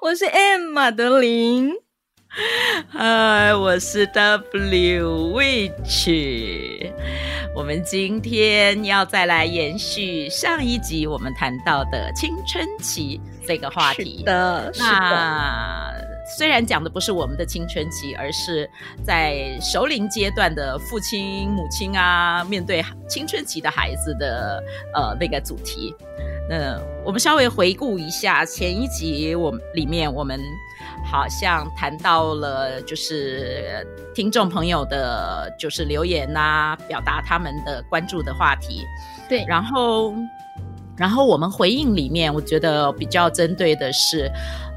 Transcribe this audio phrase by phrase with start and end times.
[0.00, 1.74] 我是 M 马德琳，
[2.88, 6.90] 嗨，我是 W Witch。
[7.54, 14.20] 我们今天要再来延续上一集我们谈到的青春期这个话题。
[14.20, 14.86] 是的，是的。
[14.88, 15.92] 那
[16.34, 18.68] 虽然讲的不是我们的青春期，而是
[19.04, 24.64] 在熟龄阶段的父亲、母亲啊，面对青春期的孩子的
[24.94, 25.94] 呃那个主题。
[26.50, 30.40] 嗯，我们稍微回顾一下前一集，我们里面我们
[31.04, 38.84] 好像谈到了，就是听众朋友的，就是留言啊，表达他们的关注的话题。
[39.28, 40.12] 对，然后，
[40.96, 44.28] 然后我们回应里面，我觉得比较针对的是，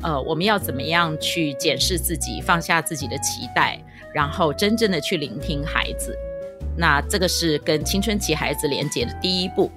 [0.03, 3.79] 呃，我们要怎么样去检视自己，放下自己的期待，
[4.13, 6.15] 然后真正的去聆听孩子。
[6.77, 9.71] 那这个是跟青春期孩子连接的第一步。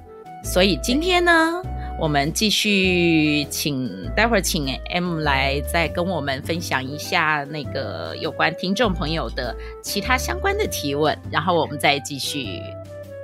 [0.44, 1.60] 所以今天呢，
[1.98, 12.60] 我们继续请，待会儿请 M 来再跟我们分享一下那个有关听众朋友的其他相关的提问，然后我们再继续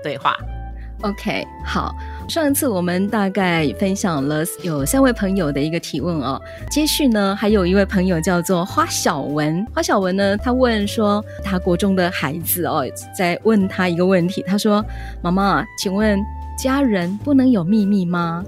[0.02, 0.34] 对话。
[1.02, 1.94] OK，好，
[2.28, 14.82] 上一次我们大概分享了有三位朋友的一个提问哦，接续呢，还有一位朋友叫做花小文，花小文呢，他问说他国中的孩子哦，在问他一个问题，他说
[15.20, 16.18] ：“妈妈，请问
[16.56, 18.42] 家人不能有秘密吗？”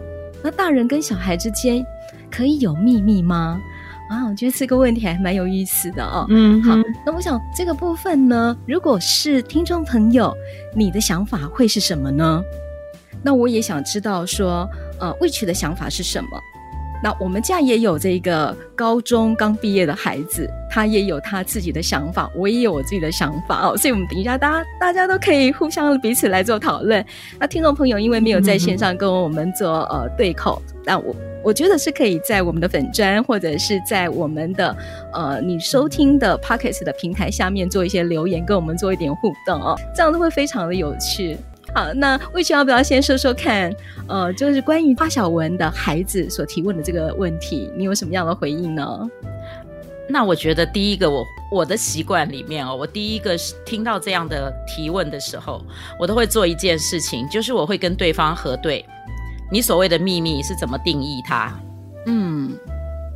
[0.44, 1.82] 那大人跟小孩之间
[2.30, 3.58] 可以有秘密吗？
[4.10, 6.26] 啊，我觉得这个问题还蛮有意思的哦。
[6.28, 10.36] 嗯，好，那我想这个部分呢，如果是听众朋友，
[10.76, 12.44] 你的想法会是什么呢？
[13.22, 14.68] 那我也想知道说，
[15.00, 16.28] 呃，Witch 的想法是什么？
[17.04, 27.04] 那我们家也有这个高中刚毕业的孩子，他也有他自己的想法，我也有我自己的想法哦，所以我们等一下大家大家都可以互相彼此来做讨论。
[27.38, 34.74] 那听众朋友因为没有在线上跟我们做呃对口，那我我觉得是可以在我们的粉专或者是在我们的
[35.12, 41.36] 呃你收听的 Pocket 的平台下面做一些留言，跟我们做一点互动哦，这样子会非常的有趣。
[41.74, 43.74] 好，那 Witch 要不要先说说看？
[44.06, 49.10] 呃，就是关于花小文的孩子所提问的这个问题，你有什么样的回应呢？
[50.08, 55.64] 那我觉得第一个我，我我的习惯里面哦，我第一个是听到这样的提问的时候，
[55.98, 58.84] 我都会做一件事情，就是我会跟对方核对，
[59.50, 61.58] 你所谓的秘密是怎么定义它？
[62.06, 62.52] 嗯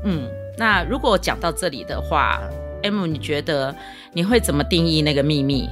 [0.02, 2.40] 嗯，那如果讲到这里的话
[2.82, 3.72] ，M，你觉得
[4.14, 5.68] 你会怎么定义那个秘密？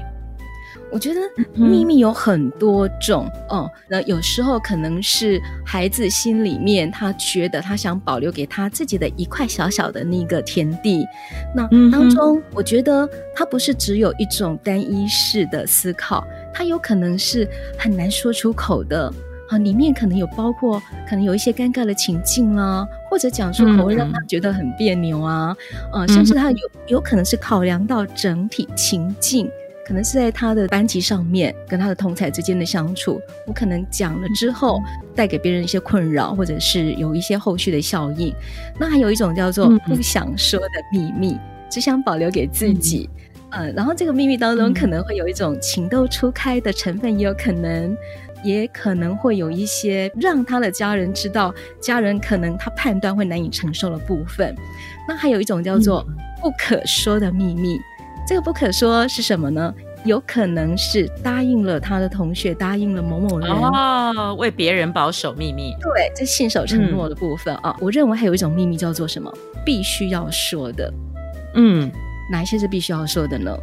[0.97, 1.21] 我觉得
[1.53, 11.07] 秘密有很多种，嗯，嗯，那有时候可能是孩子心里面他觉得他想保留给他自己的一块小小的那个田地，
[11.55, 17.47] 那当中我觉得他不是只有一种单一式的思考，他有可能是
[17.79, 19.13] 很难说出口的
[19.51, 25.55] 啊，里面可能有包括可能有一些尴尬的情境啊，或者讲出口会让他觉得很别扭啊，
[25.93, 29.47] 呃，甚至他有有可能是考量到整体情境。
[29.87, 34.83] 可能是在他的班级上面，跟他的同才之间的相处，我可能讲了之后，
[35.15, 38.35] 带给别人一些困扰，或者是有一些后续的效应。
[38.81, 43.09] 那还有一种叫做不想说的秘密，嗯、只想保留给自己。
[43.51, 47.97] 嗯、呃，然后这个秘密当中可能会有一种情窦初开的成分，也有可能，
[48.43, 54.53] 也可能会有一些让他的家人知道，家人可能他判断会难以承受的部分。
[55.07, 56.05] 那还有一种叫做
[56.43, 57.79] 不可说的秘密。
[58.27, 59.73] 这个不可说是什么呢？
[60.05, 65.75] 有可能是答应了他的同学，答应了某某人哦，为别人保守秘密。
[65.81, 67.77] 对，这信守承诺的部分啊。
[67.81, 69.33] 我认为还有一种秘密叫做什么？
[69.65, 70.93] 必须要说的。
[71.55, 71.91] 嗯，
[72.31, 73.57] 哪一些是必须要说的呢？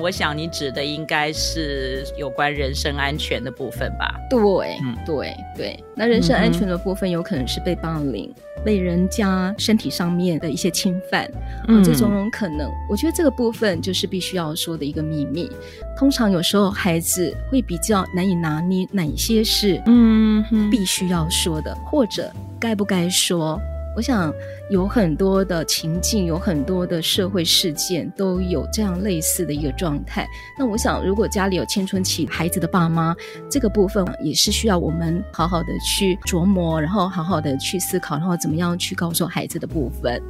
[0.00, 4.14] 我想你指的应该是有关人身安全的部分吧？
[4.28, 4.38] 对，
[4.84, 5.84] 嗯，对对。
[5.94, 11.28] 那人身安全的部分有可能是被霸凌、嗯、被人家身体上面的一些侵犯，
[11.66, 12.70] 嗯，这种种可能。
[12.90, 15.50] 我觉得这个部分就是必须要说的一个秘密。
[15.96, 23.58] 通常有时候孩子会比较难以拿捏哪些是嗯必须要说的，或者该不该说。
[23.96, 24.30] 我想
[24.68, 30.28] 有很多的情境，有很多的社会事件都有这样类似的一个状态。
[30.58, 33.16] 那我想，如果家里有青春期孩子的爸妈，
[33.50, 40.22] 这个部分也是需要我们好好的去琢磨，然后好好的去思考，然后怎么样去告诉孩子的部分。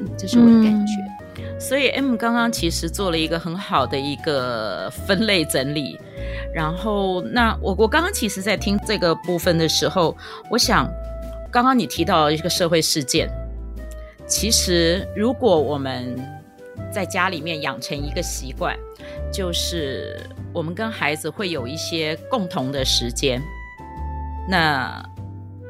[0.00, 0.92] 嗯，这是我的感觉。
[1.60, 5.98] 所以 M 刚刚其实做了一个很好的一个分类整理。
[6.54, 10.16] 然后，那我我刚刚其实在听这个部分的时候，
[10.50, 10.90] 我想，
[11.52, 13.28] 刚刚你提到一个社会事件，
[14.26, 16.18] 其实如果我们
[16.90, 18.74] 在家里面养成一个习惯，
[19.30, 20.18] 就是
[20.50, 23.38] 我们跟孩子会有一些共同的时间。
[24.48, 25.04] 那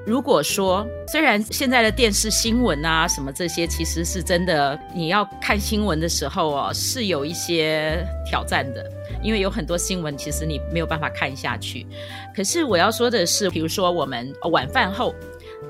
[0.07, 8.89] 如果说，虽然现在的电视新闻啊什么这些，其实是真的，你要看新闻的时候哦，是有一些挑战的。
[9.21, 11.87] 因为有很多新闻，其实你没有办法看下去。
[12.35, 15.15] 可是我要说的是，比如说我们晚饭后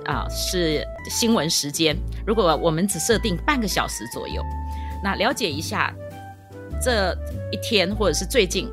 [0.04, 1.96] 啊，是新闻时间，
[2.26, 4.42] 如果我们只设定半个小时左右，
[5.02, 5.92] 那了解一下
[6.80, 7.16] 这
[7.50, 8.68] 一天或者是最近，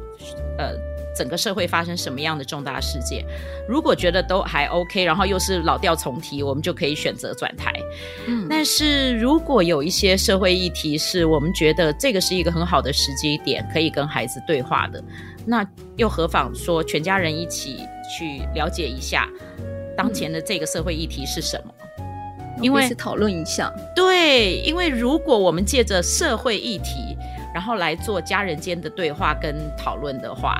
[0.57, 0.89] 呃。
[1.17, 3.25] 整个社会发生什么样的重大事件？
[3.67, 7.73] 如果觉得都还 OK，然后又是老调重提，我们就可以选择转台。
[8.25, 15.03] 嗯，但是如果有一些社会议题是我们觉得这个是一个很好的时机点，可以跟孩子对话的，
[15.45, 15.67] 那
[15.97, 17.79] 又何妨说全家人一起
[18.17, 19.27] 去了解一下
[19.99, 21.73] 当前的这个社会议题是什么？
[21.97, 23.69] 嗯，因为是讨论一下。
[23.93, 27.17] 对，因为如果我们借着社会议题，
[27.53, 30.57] 然后来做家人间的对话跟讨论的话。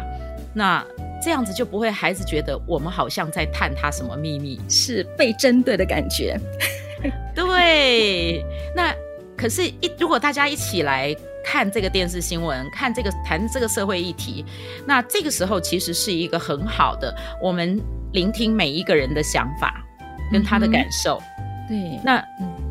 [0.53, 0.86] 那
[1.24, 6.38] 这样子就不会，孩子觉得我们好像在探他什么秘密，是被针对的感觉。
[7.33, 8.44] 对，
[8.75, 8.94] 那
[9.38, 11.15] 可是一，一如果大家一起来
[11.45, 14.44] 看这个电视新闻，看这个谈这个社会议题，
[14.85, 17.80] 那这个时候其实是一个很好的，我们
[18.13, 19.83] 聆听每一个人的想法
[20.31, 21.21] 跟他的感受。
[21.69, 22.23] 嗯、对，那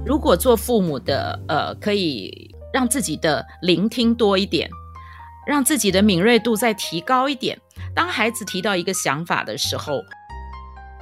[0.05, 4.69] 如果做父母的，呃，可以让自己的聆听多一点。
[5.47, 7.59] 让自己的敏锐度再提高一点。
[7.95, 9.99] 当孩子提到一个想法的时候，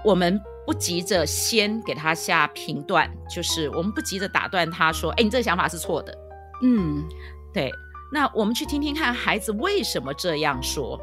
[0.05, 6.17] 我们不急着先给他下评断，就是我们不急着打断他说：“哎，你这个想法是错的。”
[6.63, 7.03] 嗯，
[7.53, 7.73] 对。
[8.13, 10.97] 那我们去听听看孩子为什么这样说。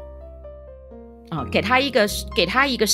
[1.34, 2.86] 啊、呃，给他一个，给他一个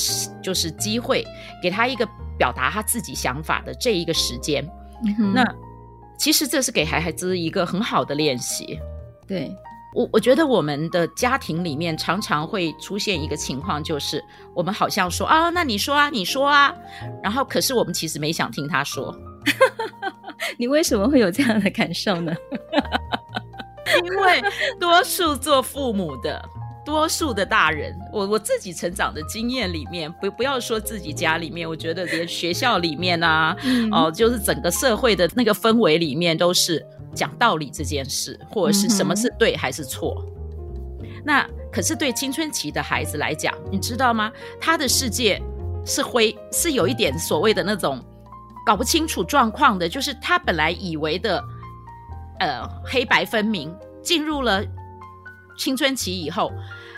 [0.43, 1.25] 就是机会，
[1.63, 2.09] 给他一个
[2.39, 4.67] 表达他自己想法的这一个时间。
[5.05, 5.33] 嗯。
[5.35, 5.45] 那
[6.19, 8.79] 其实这是给孩子一个很好的练习。
[9.27, 9.55] 对。
[9.93, 16.73] 我我觉得我们的家庭里面常常会出现一个情况，就是我们好像说啊，那你说啊，你说啊，
[17.21, 19.13] 然后可是我们其实没想听他说。
[20.59, 22.33] 你为什么会有这样的感受呢？
[24.05, 24.41] 因为
[24.79, 26.41] 多数做父母的，
[26.85, 36.85] 多数的大人，我我自己成长的经验里面，不不要说自己家里面，我觉得连学校里面啊，嗯、哦，就是整个社会的那个氛围里面都是。
[37.13, 40.25] 讲道理这件事，或者是什么是对还是错？
[41.01, 44.31] 嗯、那可是对青春期的孩子来讲，你知道吗？
[44.61, 45.43] 他的世界
[45.85, 48.01] 是灰，是有一点所谓的那种
[48.65, 51.43] 搞不清楚状况的，就是他本来以为的，
[52.39, 53.75] 呃，黑白分明，
[54.05, 54.65] 进入了
[55.61, 56.51] 青春期以后，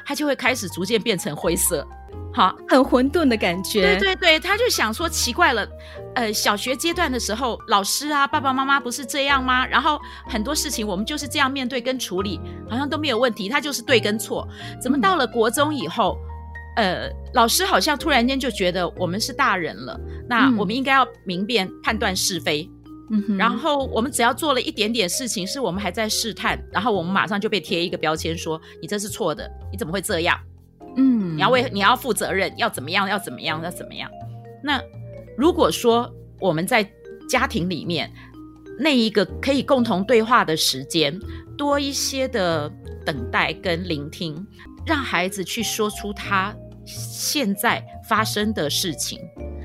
[0.06, 1.84] 他就会开始逐渐变成灰色。
[2.32, 3.82] 好，很混沌的感觉。
[3.82, 5.68] 对对对，他就想说奇怪了，
[6.14, 9.66] 呃，小学阶段的时候，老师啊，爸爸妈妈不是这样吗？
[9.66, 13.48] 然后很多事情我们就是这样面对跟处理，好像都没有问题。
[13.48, 14.46] 他就是对跟错，
[14.80, 16.16] 怎么到了国中以后，
[16.76, 22.70] 嗯、呃，老师好像突然间就觉得我们是大人了，那我们应该要明辨判断是非。
[22.70, 22.81] 嗯
[23.22, 30.38] 哼，然后我们只要做了一点点事情，是我们还在试探，然后我们马上就被贴一个标签，说你这是错的，你怎么会这样？
[30.96, 33.08] 嗯，你要为你要负责任，要怎么样？
[33.08, 33.62] 要怎么样？
[33.62, 34.10] 要怎么样？
[34.62, 34.80] 那
[35.36, 36.88] 如果说我们在
[37.28, 38.12] 家庭里面
[38.78, 41.18] 那一个可以共同对话的时间
[41.56, 42.70] 多一些的
[43.04, 44.46] 等待跟聆听，
[44.86, 46.54] 让孩子去说出他
[46.84, 49.18] 现在发生的事情，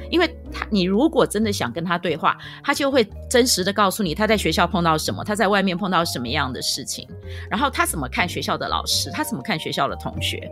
[0.09, 7.07] 因为他你如果真的想跟他对话，他就会真实的告诉你他在学校碰到什么，他在外面碰到什么样的事情，
[7.49, 10.51] 然后他怎么看学校的老师，他怎么看学校的同学。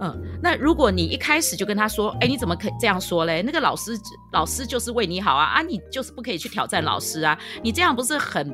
[0.00, 3.42] 嗯，那如果你一开始就跟他说，哎，你怎么可以这样说嘞？
[3.42, 3.96] 那个老师，
[4.32, 8.52] 老师就是为你好啊，啊，你就是不可以去挑战老师啊，你这样不是很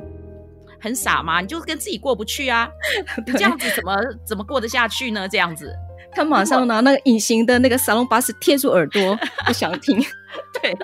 [0.79, 1.41] 很傻吗？
[1.41, 2.69] 你就跟自己过不去啊，
[3.25, 5.27] 你这样子怎么怎么过得下去呢？
[5.27, 5.75] 这样子，
[6.13, 9.99] 他马上拿那个隐形的那个沙龙巴斯贴住耳朵，不想听。
[10.61, 10.77] 对，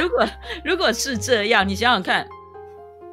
[0.00, 0.26] 如果
[0.64, 2.26] 如果是这样，你想想看。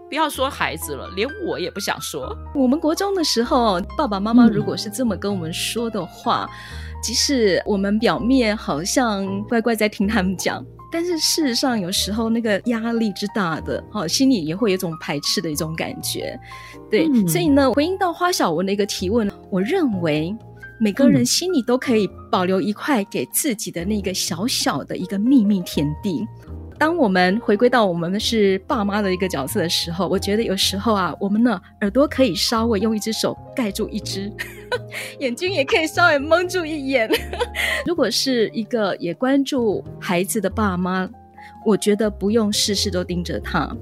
[0.09, 2.37] 不要说孩子了，连我也不想说。
[2.53, 16.39] 我们国中的时候，爸爸妈妈如果是这么跟我们说的话，嗯、即使我们表面好像乖乖在听他们讲，但是事实上有时候那个压力之大的，哈，心里也会有一种排斥的一种感觉。
[16.91, 20.35] 对，嗯、所以呢，回应到花小文的一个提问，我认为
[20.79, 26.27] 每个人心里都可以保留一块给自己的那个小小的一个秘密田地。
[26.79, 34.29] 当我们回归到我们是爸妈的一个角色的时候，我觉得有时候啊，我们的耳朵可以稍微用一只手盖住一只，
[35.19, 37.09] 眼睛也可以稍微蒙住一眼。
[37.85, 41.07] 如果是一个也关注孩子的爸妈，
[41.65, 43.73] 我觉得不用事事都盯着他。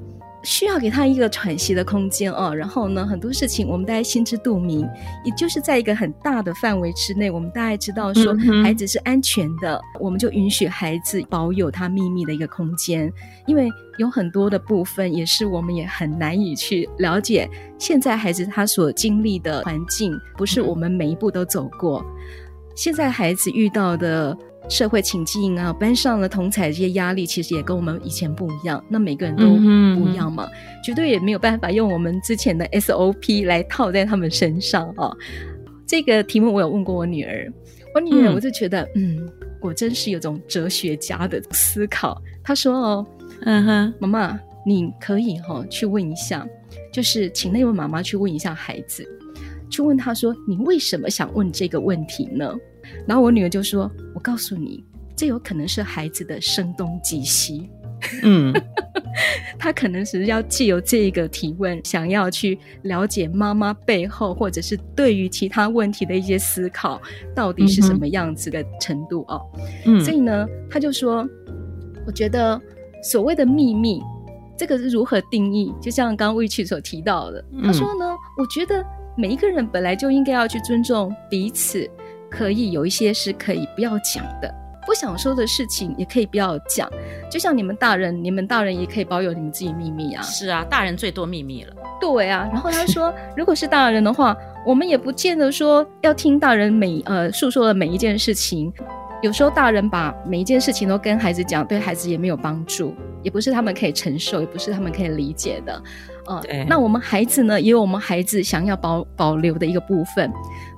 [0.43, 4.87] 需要给他一个喘息的空间哦，然后呢，很多事情我们大家心知肚明，
[5.23, 13.11] 也就是在一个很大的范围之内，我们大概知道说孩子是安全的，嗯、我们就允许孩子保有他秘密的一个空间，
[13.45, 17.49] 因为有很多的部分也是我们也很难以去了解。
[17.77, 22.03] 现在孩子他所经历的环境，不是我们每一步都走过，
[22.75, 24.37] 现在孩子遇到的。
[24.71, 28.81] 社会情境啊，班上的同侪这些压力，其实也跟我们以前不一样。
[28.87, 35.11] 那每个人都不一样嘛，嗯、哼绝对也没有办法用我们之前的 SOP 来套在他们身上啊。
[35.85, 37.51] 这个题目我有问过我女儿，
[37.93, 42.19] 我女儿我就觉得，嗯，嗯，我真是有种哲学家的思考。
[42.41, 43.05] 她说：“哦，
[43.41, 46.47] 嗯哼，妈妈，你可以哈、哦、去问一下，
[46.93, 49.05] 就是请那位妈妈去问一下孩子，
[49.69, 52.55] 去问他说，你为什么想问这个问题呢？”
[53.07, 54.83] 然后我女儿就说：“我告诉你，
[55.15, 57.69] 这有可能是孩子的声东击西。
[58.23, 58.51] 嗯，
[59.59, 66.99] 他可能是要借由这个提问，想要去了解妈妈背后，或者是对于其他问题的一些思考，
[67.35, 69.41] 到底是什么样子的程度哦。
[69.85, 71.27] 嗯，所以呢，他就说，
[72.07, 72.59] 我觉得
[73.03, 74.01] 所谓的秘密，
[74.57, 75.71] 这个是如何定义？
[75.79, 78.83] 就像刚刚魏曲所提到的，他说呢，我觉得
[79.15, 81.87] 每一个人本来就应该要去尊重彼此。”
[82.31, 84.51] 可以有一些是可以不要讲的，
[84.87, 86.89] 不想说的事情也可以不要讲。
[87.29, 90.21] 就像你们大人，你们大人也可以保有你们自己秘密啊。
[90.23, 91.73] 是啊，大人最多秘密了。
[91.99, 94.35] 对啊， 然后他说，如果是大人的话，
[94.65, 98.71] 我们也不见得说要听大人每呃诉说的每一件事情。
[99.21, 105.83] 有时候大人把每一件事情都跟孩子讲，对孩子也没有帮助，也不是他们可以承受，也不是他们可以理解的。
[106.25, 110.31] 呃，对那我们孩子呢，也有我们孩子想要保保留的一个部分。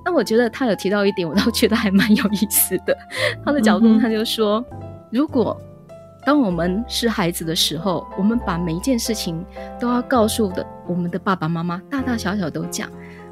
[0.05, 2.97] 那我觉得他有提到一点，我倒觉得还蛮有意思的。
[3.45, 4.79] 他的角度，他就说，嗯、
[5.11, 5.59] 如果
[6.25, 9.45] 当我们是孩子的时候，我们把每一件事情
[9.79, 12.89] 都要告诉的我们的爸爸妈妈，大大小小都讲，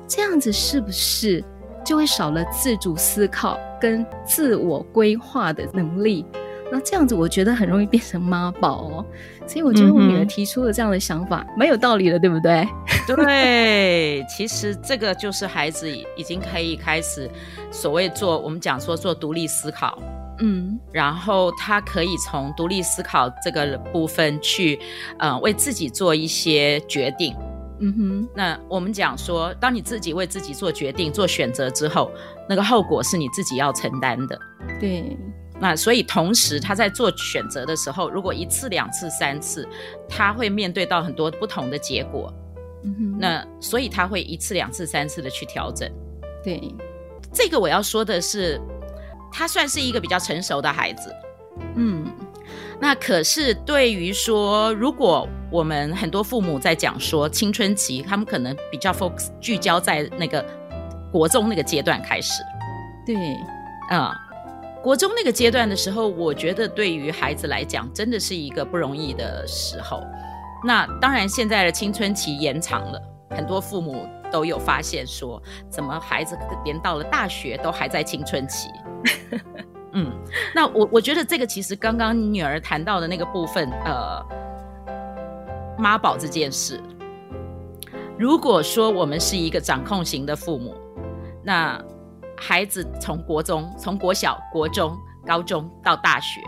[0.08, 1.44] 这样子是不是
[1.86, 6.26] 就会少了自主思考跟自我规划的能力？
[6.72, 9.06] 那这样子，我觉得很容易变成妈宝哦。
[9.46, 12.66] 所以我觉得我女儿提出了这样的想法，蛮、嗯、有道理的，对不对？
[13.06, 17.30] 对，其实这个就是孩子已经可以开始
[17.70, 20.02] 所谓做我们讲说做独立思考，
[20.40, 24.80] 嗯，然后他可以从独立思考这个部分去，
[25.20, 27.36] 呃，为自己做一些决定。
[27.84, 32.12] 嗯哼，那我们讲说，当你自己为自己做决定、做选择之后，
[32.48, 34.40] 那个后果是你自己要承担的。
[34.80, 35.18] 对。
[35.62, 39.68] 那所以，同时他在做选择的时候，如果一次、两次、三次，
[40.10, 42.34] 他会面对到很多不同的结果。
[42.84, 45.88] 嗯哼，那所以他会一次、两次、三次的去调整。
[46.44, 46.74] 对，
[47.32, 48.60] 这个我要说的是，
[49.32, 51.16] 他算是一个比较成熟的孩子。
[51.76, 52.12] 嗯，
[52.80, 60.44] 那可是对于说，如果我们很多父母在讲说青春期，他们可能比较 focus 聚焦在那个
[61.12, 62.42] 国中那个阶段开始。
[63.06, 63.16] 对，
[63.92, 64.31] 啊、嗯。
[64.82, 70.02] 国中那个阶段的时候，我觉得对于孩子来讲，真的是一个不容易的时候。
[70.66, 76.36] 那当然，现在的青春期延长了，很多父母都有发现说，怎么孩子
[76.66, 78.70] 连到了大学都还在青春期？
[79.94, 80.12] 嗯，
[80.56, 84.26] 那我我觉得这个其实刚刚女儿谈到的那个部分，呃，
[85.78, 86.82] 妈宝这件事，
[88.18, 90.76] 如果说我们是一个掌控型的父母，
[91.44, 91.80] 那。
[92.44, 96.42] 孩子从国中、从国小、国中、高中到大学，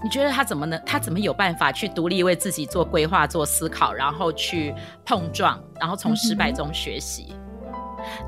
[0.00, 0.80] 你觉得他怎么能？
[0.86, 4.72] 他怎么有办法去独立为自己做规划、做思考，然后去
[5.04, 7.34] 碰撞，然后从失败中学习？
[7.34, 7.72] 嗯、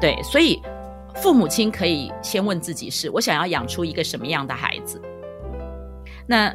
[0.01, 0.61] 对，所以
[1.15, 5.01] 父母亲可以先问自己是：是我想要养出一个什么样的孩子？
[6.27, 6.53] 那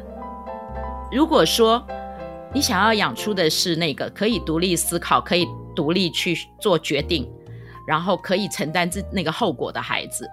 [1.10, 1.82] 如果说
[2.52, 7.26] 你想要养出的是那个可以独立思考、可以独立去做决定。
[7.86, 10.28] 然后可以承担这那个后果的孩子，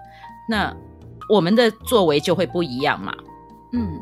[0.48, 0.74] 那
[1.28, 3.14] 我们的作为就会不一样嘛。
[3.72, 4.00] 嗯，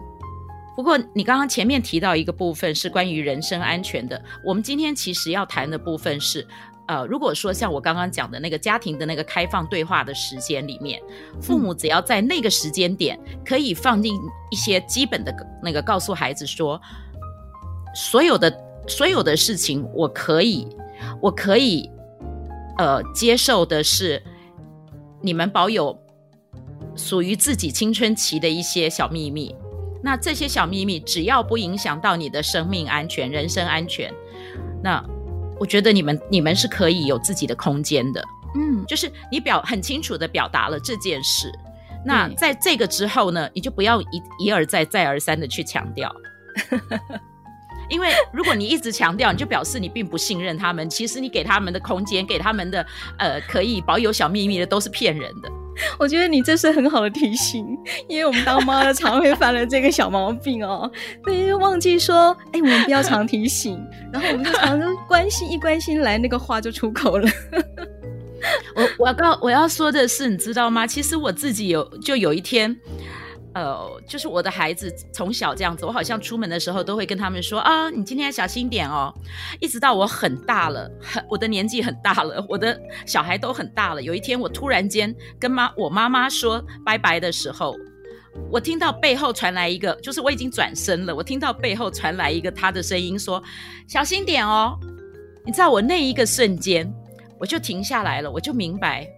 [0.76, 6.46] 不过你刚刚前面提到一个部分是关于人身安全的，我们今天其实要谈的部分是，
[6.86, 11.02] 呃，如果说像我刚刚讲的那个家庭的那个开放对话的时间里面，
[11.40, 14.14] 父母只要在那个时间点可以放进
[14.50, 16.80] 一些基本的那个告诉孩子说，
[17.94, 20.68] 所有的所有的事情我可以，
[21.20, 21.90] 我可以。
[22.76, 24.22] 呃，接受的是
[25.22, 25.98] 你们保有
[26.94, 29.54] 属于自己青春期的一些小秘密。
[30.02, 34.12] 那这些小秘密，只要不影响到你的生命安全、人身安全，
[34.82, 35.04] 那
[35.58, 38.22] 我觉得你们你们是可以有自己的空间的。
[38.54, 41.50] 嗯，就是你表很清楚的表达了这件事。
[42.04, 46.14] 那在这个之后呢，你就不要一一而再、再而三的去强调。
[47.88, 50.88] 因为如果你一直强调，你就表示你并不信任他们。
[50.88, 52.84] 其实你给他们的空间，给他们的
[53.18, 55.50] 呃可以保有小秘密的，都是骗人的。
[55.98, 57.66] 我觉得你这是很好的提醒，
[58.08, 60.90] 因为我们当妈的常会犯了这个小毛病哦，
[61.22, 63.78] 对，忘记说，哎，我们不要常提醒，
[64.10, 67.28] 然后我们就常常关心一关心来，那个话就出口了。
[68.74, 70.86] 我我告我要说的是，你知道吗？
[70.86, 72.74] 其实我自己有就有一天。
[73.56, 79.10] 呃，就是我的孩子从小这样子，我好像出门的时候都会跟他们说啊，你今天要小心点哦。
[79.60, 84.02] 一直到我很大了，很我的年纪很大了，我的小孩都很大了。
[84.02, 87.74] 有一天我突然间跟妈我妈妈说拜拜的时候，
[88.50, 93.42] 我听到背后传来一个，就是我已经转身了，我听到背后传来一个他的声音说
[93.88, 94.78] 小心点哦。
[95.46, 96.92] 你知道我那一个瞬间，
[97.40, 99.08] 我就停下来了，我就明白。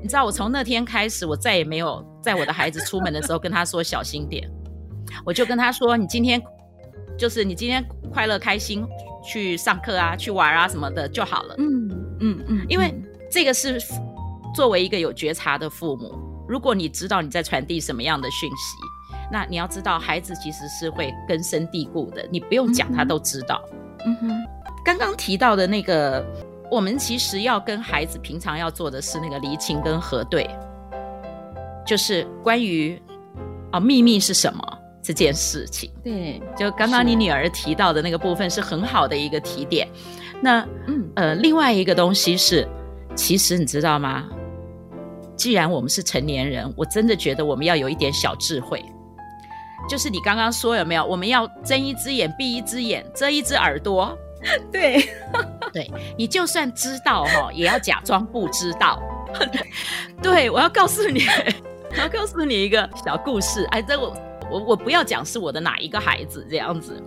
[0.00, 4.50] 你知道我从那天开始，我再也没有在我的孩子出门的时候跟他说小心点，
[5.24, 6.40] 我就跟他说：“你今天
[7.18, 8.86] 就是你今天快乐开心
[9.24, 11.88] 去上课啊，去玩啊什么的就好了。”嗯
[12.20, 12.94] 嗯嗯，因为
[13.30, 13.80] 这个是
[14.54, 16.14] 作为一个有觉察的父母，
[16.48, 18.76] 如果你知道你在传递什么样的讯息，
[19.32, 23.62] 那你要知道孩子其实是会根深蒂固的，你不用讲他都知道。
[24.04, 24.30] 嗯哼，
[24.84, 26.24] 刚刚提到的那个。
[26.70, 30.48] 我们其实要跟孩子平常要做的是那个离情跟核对，
[31.90, 32.96] 就是关于
[33.72, 35.90] 啊秘密是什么这件事情。
[36.04, 39.88] 对，就刚刚你女儿提到的那个部分是很好的一个提点。
[40.40, 42.64] 那嗯呃，另外一个东西是，
[43.16, 44.28] 其实你知道吗？
[45.34, 48.80] 既然我们是成年人，我真的觉得我们要有一点小智慧。
[49.88, 51.04] 就是你刚刚说有没有？
[51.04, 54.16] 我们要睁一只眼闭一只眼，遮一只耳朵。
[54.70, 55.04] 对，
[55.74, 59.02] 对，你就算知道哈，也要假装不知道。
[60.22, 61.24] 对，我要告诉你，
[61.90, 63.64] 我要告诉你一个小故事。
[63.70, 64.16] 哎，这我
[64.50, 67.02] 我我不要讲是我的哪一个孩子这样子。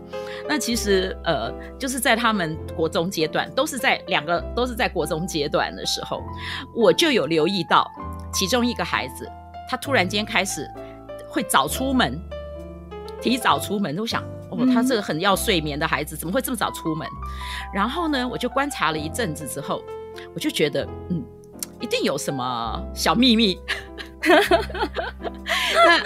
[0.48, 6.22] 那其实呃，就是在他们国中阶段，都是在两个都是在国中阶段的时候，
[6.76, 7.90] 我就有留意到
[8.34, 9.30] 其中一个孩子，
[9.70, 10.70] 他突然间开始
[11.30, 12.20] 会早出门，
[13.22, 14.24] 提早出门，我想。
[14.52, 17.08] 哦，他这个很要睡眠的孩子，怎么会这么早出门？
[17.74, 19.82] 然后呢，我就观察了一阵子之后，
[20.36, 21.24] 我就觉得，嗯，
[21.80, 23.58] 一定有什么小秘密。
[25.86, 26.02] 那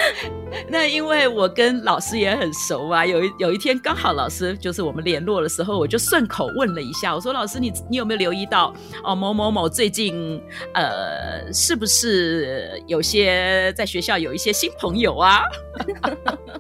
[0.70, 10.42] 那因为我跟老师也很熟啊，有一有一天刚好老师就是我们联络的时候，我就顺口问了一下，我说老师你你有没有留意到哦某某某最近
[10.74, 15.42] 呃是不是有些在学校有一些新朋友啊？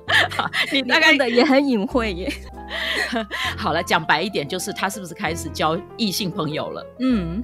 [0.72, 2.32] 你大概的也很隐晦耶。
[3.58, 6.86] 好了，讲白一点就是他是不是开始交异性朋友了？
[7.00, 7.44] 嗯。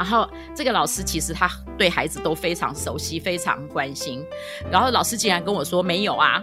[0.00, 4.24] 然后这个老师其实他对孩子都非常熟悉，非常关心。
[4.70, 6.42] 然后老师竟然跟我说没有啊，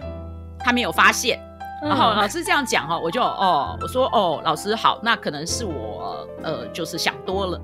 [0.60, 1.40] 他没有发现。
[1.82, 7.60] 然后老师这样讲哈，我就哦，我说哦，老师好，那可能是我呃就是想多了。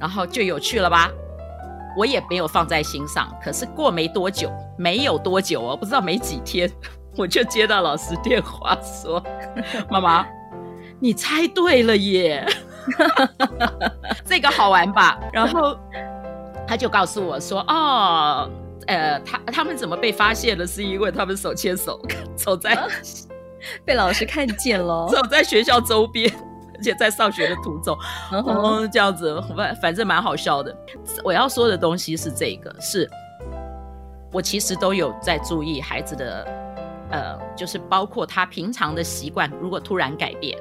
[0.00, 1.08] 然后就有趣了吧？
[1.96, 3.32] 我也没有放在心上。
[3.40, 6.68] 可是过没多久，没有多久哦，不知道没几天，
[7.16, 9.22] 我就接到老师电话说
[9.88, 10.26] ：“妈妈，
[10.98, 12.44] 你猜对了耶。”
[14.24, 15.18] 这个好玩吧？
[15.32, 15.76] 然后
[16.66, 18.48] 他就告诉我说：“哦，
[18.86, 20.66] 呃，他他们怎么被发现了？
[20.66, 22.00] 是因为他们手牵手
[22.36, 22.86] 走在、啊、
[23.84, 26.30] 被老师看见了，走在学校周边，
[26.76, 27.96] 而且在上学的途中，
[28.32, 30.74] 嗯，嗯，这样子反反正蛮好笑的。
[31.22, 33.08] 我要说的东西是这个，是
[34.32, 36.46] 我其实都有在注意孩子的，
[37.10, 40.58] 呃，就是包括他平常的习惯，如果突然改变。”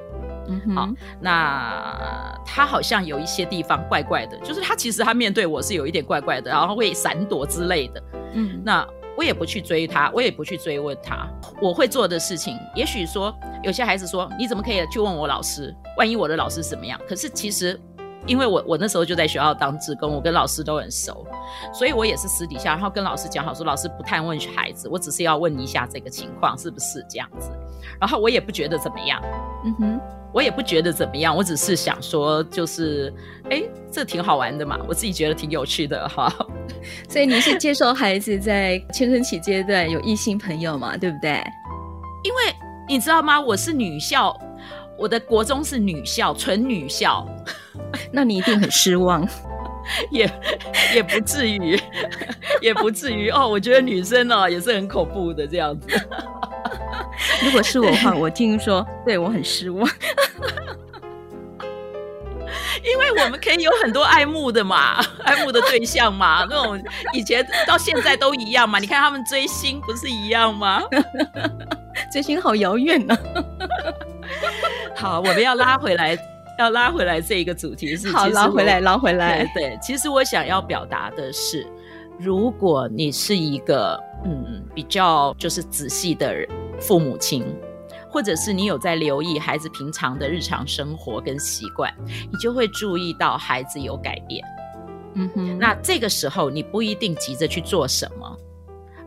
[0.48, 0.90] 嗯，好，
[1.22, 8.04] 那他好像有一些地方怪怪的，就是他其实他面对我是有一点怪怪的，然后会闪躲之类的。
[8.34, 11.28] 嗯，那我也不去追他，我也不去追问他。
[11.62, 15.74] 我会做的事情，也许说有些孩子说，你怎么可以去问我老师？
[15.98, 17.00] 万一我的老师怎么样？
[17.08, 17.80] 可是其实，
[18.26, 21.26] 因为我我那时候就在学校当职工，我跟老师都很熟，
[21.74, 27.52] 所以我也是私底下，然后跟老师讲好说，老师不探问孩子，我只是要问一下这个情况是不是这样子，
[28.00, 29.22] 然后我也不觉得怎么样。
[29.66, 30.02] 嗯哼。
[30.34, 33.14] 我也不觉得怎么样，我只是想说，就是，
[33.52, 36.28] 哎，这挺好玩的嘛，我自己觉得挺有趣的哈。
[37.08, 41.34] 所以你是接受孩子在青春期阶段有异性朋友嘛，对不对？
[42.24, 42.40] 因为
[42.90, 43.40] 你知道吗？
[43.40, 44.36] 我是女校，
[44.98, 47.28] 我的国中是女校，纯女校，
[48.12, 49.28] 那你一定很失望，
[50.12, 50.30] 也
[50.94, 51.80] 也不至于，
[52.62, 53.48] 也不至于哦。
[53.48, 55.88] 我觉得女生哦也是很恐怖的这样子。
[57.44, 59.90] 如果是我的话，我听说，对我很失望。
[62.84, 66.82] 因为我们可以有很多爱慕的嘛，爱慕的对象嘛，那种
[67.14, 68.78] 以前到现在都一样嘛。
[68.78, 70.84] 你看他们追星不是一样吗？
[72.12, 73.18] 追星好遥远呢。
[74.96, 76.18] 好，我们要拉回来，
[76.64, 79.46] 要拉回来这一个主题是，好，拉回来，拉回来。
[79.54, 81.68] 对，对，其实我想要表达的是，
[82.18, 86.48] 如果你是一个嗯比较就是仔细的
[86.80, 87.46] 父母亲。
[88.10, 91.92] 或者是你有在留意孩子平常的日常生活跟习惯，
[92.32, 94.46] 你就会注意到孩子有改变。
[95.16, 98.38] 嗯哼，那这个时候你不一定急着去做什么，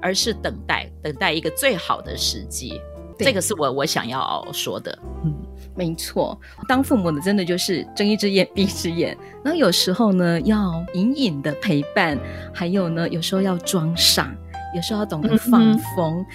[0.02, 2.80] 而是等待，等待一个最好的时机。
[3.16, 4.98] 这个是我我想要说的。
[5.24, 5.32] 嗯，
[5.76, 6.36] 没错，
[6.66, 9.16] 当父母的真的就是睁一只眼闭一只眼。
[9.44, 12.18] 然后有时候呢，要隐隐的陪伴，
[12.52, 14.34] 还有呢，有时候要装傻，
[14.74, 16.18] 有时候要懂得放风。
[16.18, 16.26] 嗯、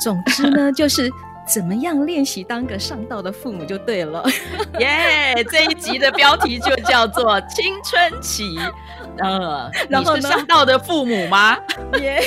[0.00, 1.08] 总之呢，就是。
[1.48, 4.20] 怎么样练习当个上道的父母就对了，
[4.80, 8.58] 耶这一集的标题就叫做《青春期》。
[9.18, 11.56] 呃， 然后你是上道的父母吗？
[12.00, 12.20] 耶.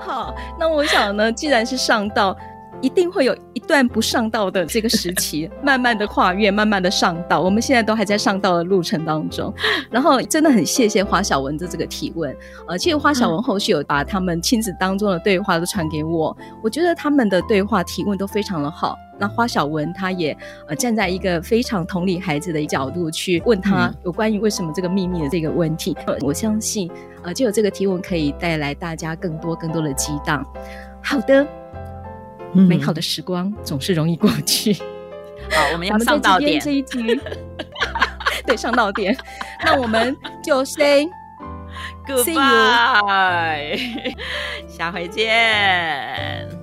[0.00, 2.36] 好，那我想呢，既然是上道。
[2.80, 7.40] 一定会有一段不上道的这个时期， 慢慢的跨越，慢慢的上道。
[7.40, 9.52] 我们现在都还在上道的路程当中。
[9.90, 12.34] 然后真的很谢谢花小文的这个提问。
[12.66, 18.96] 呃，其实花小文后续有把他们亲子当中的对话都传给我，我觉得他们的对话提问都非常的好。
[19.18, 20.34] 那花小文他也
[20.66, 25.94] 呃站在一个非常同理孩子的角度去问他有关于为什么这个秘密的这个问题。
[26.06, 26.90] 呃，我相信
[27.22, 30.42] 呃就有这个提问可以带来大家更多更多的激荡。
[31.02, 31.46] 好的。
[32.52, 34.74] 美好的时光总是容易过去。
[35.50, 37.02] 好，我们要上到点这一集，
[38.46, 39.16] 对，上到点。
[39.64, 41.08] 那我们就 say
[42.06, 43.78] goodbye，
[44.68, 46.59] 下回见。